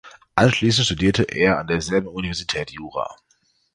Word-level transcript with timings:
Anschließend 0.33 0.87
studierte 0.87 1.21
er 1.25 1.59
an 1.59 1.67
derselben 1.67 2.07
Universität 2.07 2.71
Jura. 2.71 3.15